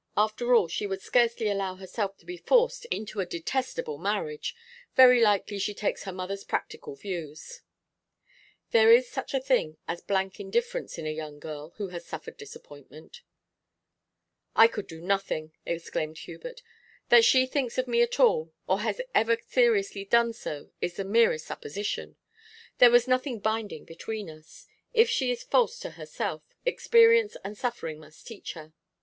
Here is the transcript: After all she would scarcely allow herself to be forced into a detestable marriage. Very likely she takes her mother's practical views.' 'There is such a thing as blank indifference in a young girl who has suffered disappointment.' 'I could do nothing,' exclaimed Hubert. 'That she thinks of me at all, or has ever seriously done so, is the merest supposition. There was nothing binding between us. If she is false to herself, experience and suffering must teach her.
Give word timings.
After 0.17 0.55
all 0.55 0.67
she 0.67 0.87
would 0.87 1.01
scarcely 1.03 1.47
allow 1.47 1.75
herself 1.75 2.17
to 2.17 2.25
be 2.25 2.35
forced 2.35 2.85
into 2.85 3.19
a 3.19 3.25
detestable 3.27 3.99
marriage. 3.99 4.55
Very 4.95 5.21
likely 5.21 5.59
she 5.59 5.75
takes 5.75 6.05
her 6.05 6.11
mother's 6.11 6.43
practical 6.43 6.95
views.' 6.95 7.61
'There 8.71 8.91
is 8.91 9.07
such 9.07 9.35
a 9.35 9.39
thing 9.39 9.77
as 9.87 10.01
blank 10.01 10.39
indifference 10.39 10.97
in 10.97 11.05
a 11.05 11.11
young 11.11 11.37
girl 11.37 11.73
who 11.77 11.89
has 11.89 12.03
suffered 12.03 12.35
disappointment.' 12.35 13.21
'I 14.55 14.67
could 14.69 14.87
do 14.87 15.01
nothing,' 15.01 15.53
exclaimed 15.67 16.17
Hubert. 16.17 16.63
'That 17.09 17.23
she 17.23 17.45
thinks 17.45 17.77
of 17.77 17.87
me 17.87 18.01
at 18.01 18.19
all, 18.19 18.51
or 18.65 18.79
has 18.79 19.01
ever 19.13 19.37
seriously 19.47 20.03
done 20.03 20.33
so, 20.33 20.71
is 20.81 20.95
the 20.95 21.05
merest 21.05 21.45
supposition. 21.45 22.15
There 22.79 22.89
was 22.89 23.07
nothing 23.07 23.37
binding 23.37 23.85
between 23.85 24.31
us. 24.31 24.65
If 24.95 25.11
she 25.11 25.29
is 25.29 25.43
false 25.43 25.77
to 25.81 25.91
herself, 25.91 26.41
experience 26.65 27.37
and 27.43 27.55
suffering 27.55 27.99
must 27.99 28.25
teach 28.25 28.53
her. 28.53 28.73